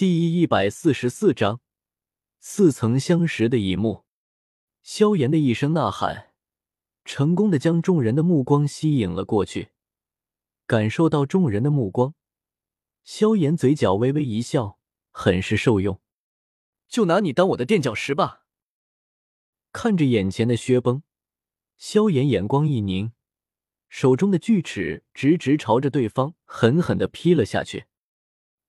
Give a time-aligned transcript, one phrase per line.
[0.00, 1.60] 第一百四十四章，
[2.38, 4.06] 似曾相识的一幕。
[4.82, 6.32] 萧炎的一声呐喊，
[7.04, 9.72] 成功的将众人的目光吸引了过去。
[10.66, 12.14] 感受到众人的目光，
[13.04, 14.78] 萧炎嘴角微微一笑，
[15.10, 16.00] 很是受用。
[16.88, 18.46] 就拿你当我的垫脚石吧。
[19.70, 21.02] 看着眼前的薛崩，
[21.76, 23.12] 萧炎眼光一凝，
[23.90, 27.84] 手中的巨齿直直朝着对方狠狠的劈了下去。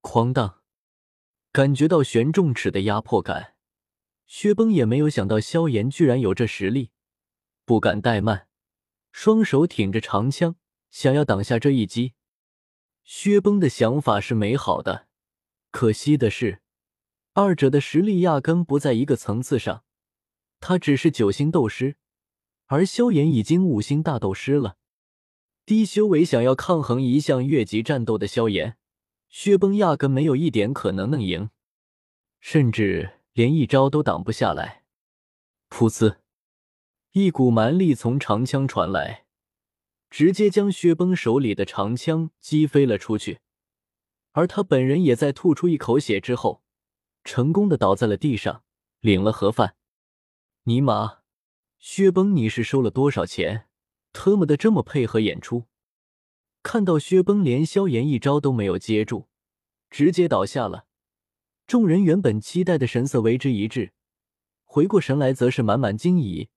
[0.00, 0.55] 哐当！
[1.56, 3.54] 感觉到玄重尺的压迫感，
[4.26, 6.90] 薛崩也没有想到萧炎居然有这实力，
[7.64, 8.48] 不敢怠慢，
[9.10, 10.56] 双手挺着长枪，
[10.90, 12.12] 想要挡下这一击。
[13.04, 15.06] 薛崩的想法是美好的，
[15.70, 16.60] 可惜的是，
[17.32, 19.82] 二者的实力压根不在一个层次上。
[20.60, 21.96] 他只是九星斗师，
[22.66, 24.76] 而萧炎已经五星大斗师了。
[25.64, 28.76] 低修为想要抗衡一项越级战斗的萧炎。
[29.28, 31.50] 薛崩压根没有一点可能能赢，
[32.48, 34.84] 甚至连一招都挡不下来。
[35.68, 36.18] 噗呲，
[37.10, 39.26] 一股蛮力从长枪传来，
[40.10, 43.40] 直接将薛崩手里的长枪击飞了出去。
[44.30, 46.62] 而他本人也在吐出一口血之后，
[47.24, 48.62] 成功的倒在了地上，
[49.00, 49.74] 领了盒饭。
[50.62, 51.22] 尼玛，
[51.80, 53.66] 薛崩，你是收了多少钱？
[54.12, 55.64] 特么的这么配合演出！
[56.62, 59.26] 看到薛崩连萧炎一招都没有接住，
[59.90, 60.86] 直接倒下了。
[61.66, 63.92] 众人原本期待的神色为之一滞，
[64.64, 66.48] 回过神来则是满满惊疑，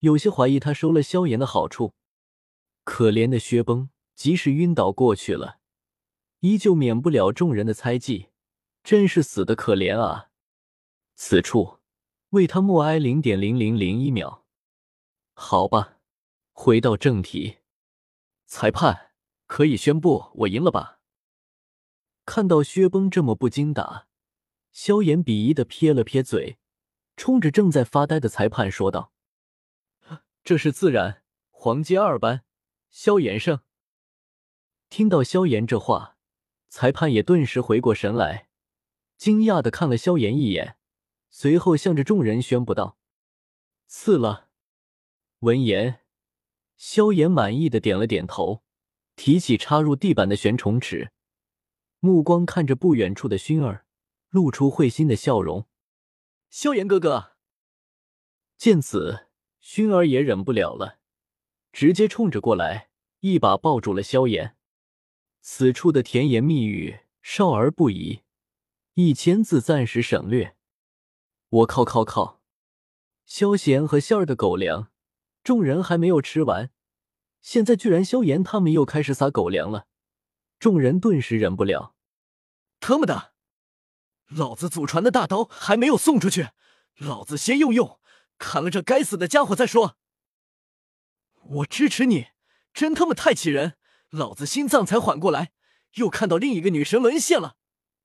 [0.00, 1.94] 有些怀疑他收了萧炎的好处。
[2.82, 5.60] 可怜的薛崩，即使晕倒过去了，
[6.40, 8.30] 依旧免不了众人的猜忌，
[8.82, 10.30] 真是死的可怜啊！
[11.14, 11.78] 此处
[12.30, 14.44] 为他默哀零点零零零一秒。
[15.34, 15.98] 好吧，
[16.52, 17.58] 回到正题，
[18.46, 19.06] 裁判。
[19.46, 20.98] 可以宣布我赢了吧？
[22.26, 24.07] 看到薛崩这么不经打，
[24.72, 26.58] 萧炎鄙夷的撇了撇嘴，
[27.16, 29.12] 冲着正在发呆的裁判说道
[30.44, 32.44] ：“这是自然，黄阶二班，
[32.90, 33.60] 萧炎胜。”
[34.88, 36.16] 听到萧炎这话，
[36.68, 38.48] 裁判也顿时回过神来，
[39.16, 40.76] 惊讶的看了萧炎一眼，
[41.30, 42.98] 随后向着众人宣布道
[43.86, 44.48] ：“刺了。”
[45.40, 46.00] 闻言，
[46.76, 48.62] 萧炎满意的点了点头。
[49.16, 51.10] 提起插入地板的玄虫尺，
[51.98, 53.84] 目光看着不远处的薰儿，
[54.30, 55.66] 露出会心的笑容。
[56.50, 57.32] 萧炎哥哥，
[58.56, 59.28] 见此，
[59.62, 60.98] 薰儿也忍不了了，
[61.72, 62.90] 直接冲着过来，
[63.20, 64.56] 一把抱住了萧炎。
[65.40, 68.22] 此处的甜言蜜语少儿不宜，
[68.94, 70.56] 一千字暂时省略。
[71.48, 72.42] 我靠靠靠！
[73.24, 74.90] 萧炎和仙儿的狗粮，
[75.42, 76.70] 众人还没有吃完。
[77.40, 79.86] 现在居然萧炎他们又开始撒狗粮了，
[80.58, 81.94] 众人顿时忍不了。
[82.80, 83.34] 他妈的，
[84.28, 86.50] 老子祖传的大刀还没有送出去，
[86.96, 87.98] 老子先用用，
[88.38, 89.96] 砍了这该死的家伙再说。
[91.42, 92.28] 我支持你，
[92.72, 93.78] 真他妈太气人！
[94.10, 95.52] 老子心脏才缓过来，
[95.94, 97.56] 又看到另一个女神沦陷了。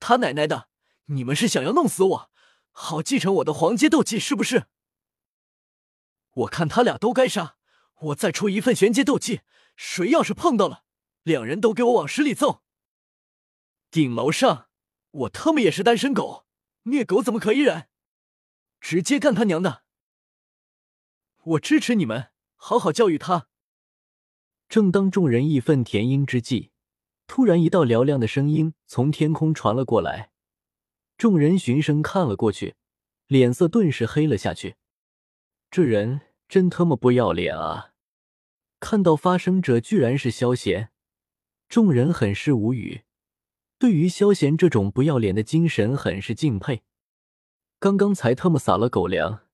[0.00, 0.68] 他奶奶的，
[1.06, 2.30] 你们是想要弄死我，
[2.70, 4.66] 好继承我的黄阶斗技是不是？
[6.30, 7.56] 我看他俩都该杀。
[8.00, 9.40] 我再出一份玄阶斗技，
[9.74, 10.84] 谁要是碰到了，
[11.24, 12.62] 两人都给我往死里揍！
[13.90, 14.67] 顶楼上，
[15.18, 16.46] 我他妈也是单身狗，
[16.84, 17.88] 虐狗怎么可以忍？
[18.80, 19.82] 直接干他娘的！
[21.42, 23.48] 我支持你们，好好教育他。
[24.68, 26.70] 正当众人义愤填膺之际，
[27.26, 30.30] 突然一道嘹亮的声音从天空传了过来，
[31.16, 32.76] 众人循声看了过去，
[33.26, 34.76] 脸色顿时黑了下去。
[35.70, 36.22] 这人。
[36.48, 37.92] 真他妈不要脸啊！
[38.80, 40.90] 看到发声者居然是萧贤，
[41.68, 43.02] 众人很是无语。
[43.78, 46.82] 对于萧贤这种不要脸的精神，很是敬佩。
[47.78, 49.46] 刚刚才他妈撒了狗粮，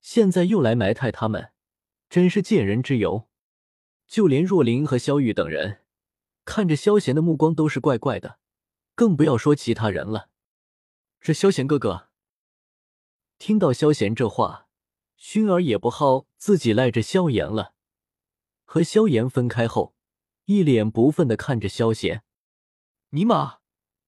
[0.00, 1.50] 现在又来埋汰他们，
[2.08, 3.28] 真是见人之尤。
[4.06, 5.80] 就连若琳和萧玉等人
[6.44, 8.38] 看着萧贤的目光都是怪怪的，
[8.94, 10.28] 更不要说其他人了。
[11.20, 12.08] 这萧贤哥哥，
[13.38, 14.68] 听到萧贤这话。
[15.18, 17.74] 薰儿也不好自己赖着萧炎了，
[18.64, 19.94] 和萧炎分开后，
[20.46, 22.24] 一脸不忿的看着萧贤
[23.10, 23.60] ：“尼玛，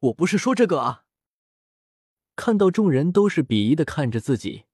[0.05, 1.05] 我不是说这个啊！”
[2.37, 4.65] 看到众人都是鄙夷的看着自己，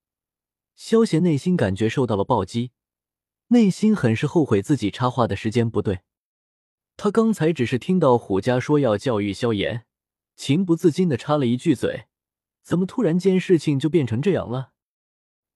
[0.74, 2.72] 萧贤内心感觉受到了暴击，
[3.48, 6.00] 内心很是后悔自己插话的时间不对。
[6.96, 9.86] 他刚才只是听到虎家说要教育萧炎，
[10.36, 12.06] 情不自禁的插了一句嘴，
[12.62, 14.72] 怎么突然间事情就变成这样了？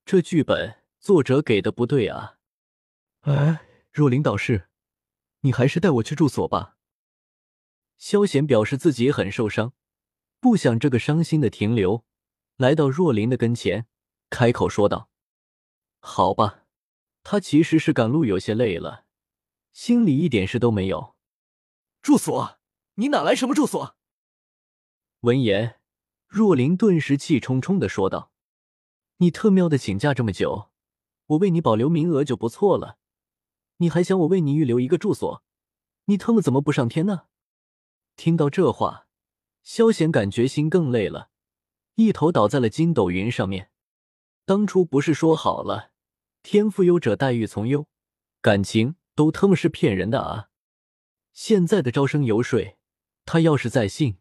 [0.05, 2.37] 这剧本作者给的不对啊！
[3.23, 4.69] 哎，若琳导师，
[5.41, 6.77] 你还是带我去住所吧。
[8.05, 9.73] 萧贤表示自己很受伤，
[10.39, 12.05] 不想这个伤心的停留，
[12.59, 13.87] 来到若琳的跟前，
[14.29, 15.09] 开口说道
[16.01, 16.67] ：“好吧。”
[17.25, 19.07] 他其实是赶路有些累了，
[19.73, 21.17] 心里一点事都没有。
[22.03, 22.59] 住所？
[22.97, 23.97] 你哪来什么住所？
[25.21, 25.81] 闻言，
[26.29, 28.31] 若琳顿时气冲冲的说道
[29.17, 30.69] ：“你特喵的请假这么久，
[31.29, 32.99] 我为你保留名额就不错了，
[33.79, 35.43] 你还想我为你预留一个住所？
[36.05, 37.23] 你他妈怎么不上天呢？”
[38.17, 39.07] 听到这话，
[39.63, 41.31] 萧贤感觉心更累了，
[41.95, 43.71] 一头倒在了筋斗云上面。
[44.45, 45.93] 当初不是说好了？
[46.43, 47.89] 天赋优者待遇从优，
[48.43, 50.51] 感情都他妈是骗人的啊！
[51.33, 52.77] 现在的招生游说，
[53.25, 54.19] 他要是再信，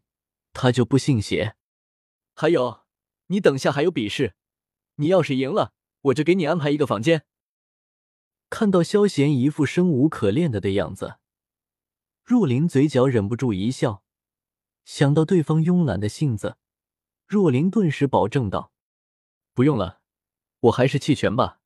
[0.54, 1.56] 他就不信邪。
[2.34, 2.84] 还有，
[3.28, 4.36] 你等下还有比试，
[4.96, 7.26] 你要是赢了，我就给你安排一个房间。
[8.50, 11.18] 看到萧贤一副生无可恋的的样子，
[12.24, 14.02] 若琳嘴角忍不住一笑，
[14.86, 16.56] 想到对方慵懒的性子，
[17.28, 18.72] 若琳顿时保证道
[19.54, 20.00] ：“不用了，
[20.62, 21.60] 我还是弃权吧。”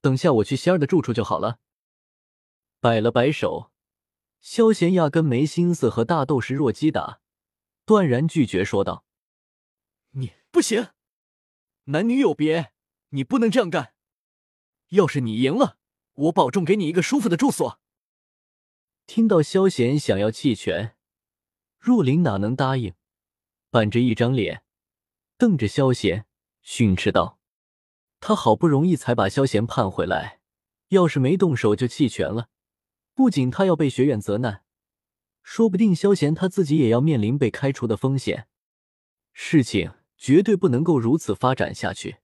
[0.00, 1.58] 等下我去仙儿的住处就好了。
[2.80, 3.70] 摆了摆手，
[4.40, 7.20] 萧贤压根没心思和大斗士若姬打，
[7.84, 9.04] 断然拒绝说道
[10.12, 10.88] ：“你不行，
[11.84, 12.72] 男女有别，
[13.10, 13.92] 你不能这样干。
[14.88, 15.76] 要是你赢了，
[16.14, 17.78] 我保证给你一个舒服的住所。”
[19.12, 20.94] 听到萧贤想要弃权，
[21.80, 22.94] 若琳哪能答应，
[23.68, 24.62] 板着一张脸，
[25.36, 26.26] 瞪着萧贤，
[26.62, 27.40] 训斥道。
[28.20, 30.38] 他好不容易才把萧贤盼回来，
[30.90, 32.50] 要是没动手就弃权了，
[33.12, 34.62] 不仅他要被学院责难，
[35.42, 38.46] 说不定萧贤他自己也要面临被开除的风险。
[39.32, 42.18] 事情绝对不能够如此发展下去。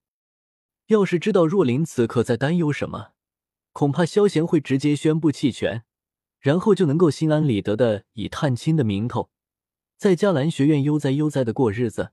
[0.87, 3.15] 要是知道若琳此刻在担忧什么，
[3.73, 5.85] 恐怕萧贤会直接宣布弃权，
[6.39, 9.31] 然后就能够心安理得的以探亲的名头，
[9.97, 12.13] 在迦兰学院悠哉悠哉的过日子，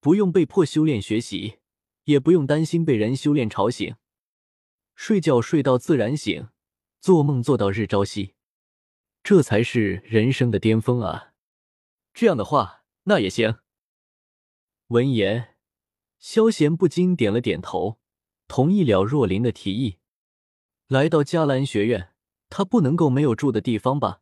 [0.00, 1.58] 不用被迫修炼学习。
[2.04, 3.96] 也不用担心被人修炼吵醒，
[4.94, 6.50] 睡觉睡到自然醒，
[7.00, 8.36] 做梦做到日朝夕，
[9.24, 11.32] 这才是人生的巅峰啊！
[12.14, 13.58] 这样的话，那也行。
[14.86, 15.56] 闻言，
[16.20, 17.98] 萧贤不禁点了点头，
[18.46, 19.98] 同意了若琳的提议。
[20.86, 22.12] 来到迦兰学院，
[22.48, 24.20] 他不能够没有住的地方吧？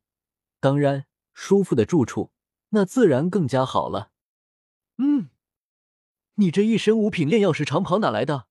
[0.61, 2.33] 当然，舒服的住处，
[2.71, 4.11] 那自然更加好了。
[4.99, 5.31] 嗯。
[6.37, 8.49] 你这一身五品炼药师长袍哪来的？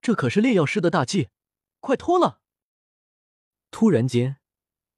[0.00, 1.28] 这可是炼药师的大忌，
[1.80, 2.40] 快脱了！
[3.70, 4.38] 突然间，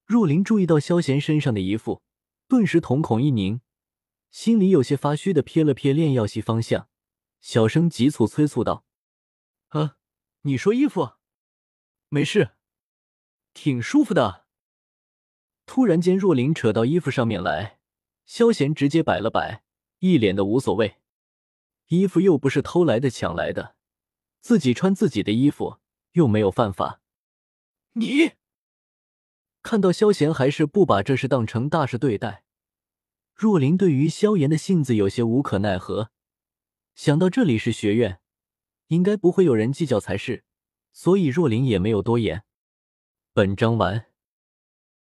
[0.04, 2.00] 若琳注意到萧贤身上的衣服，
[2.46, 3.60] 顿时瞳孔一凝，
[4.30, 6.88] 心里有些发虚的瞥了瞥炼药系方向，
[7.40, 8.84] 小声急促催促道
[9.70, 9.96] ：“啊，
[10.42, 11.14] 你说衣服？
[12.08, 12.52] 没事，
[13.54, 14.46] 挺舒服的。”
[15.64, 17.78] 突然间，若琳扯到衣服上面来，
[18.24, 19.64] 萧贤直接摆了摆，
[20.00, 20.96] 一脸的无所谓。
[21.88, 23.76] 衣服又不是偷来的、抢来的，
[24.40, 25.78] 自己穿自己的衣服
[26.12, 27.00] 又没有犯法。
[27.92, 28.32] 你
[29.62, 32.44] 看到萧贤还是不把这事当成大事对待，
[33.34, 36.10] 若琳对于萧炎的性子有些无可奈何。
[36.94, 38.20] 想到这里是学院，
[38.88, 40.44] 应该不会有人计较才是，
[40.92, 42.44] 所以若琳也没有多言。
[43.34, 44.11] 本章完。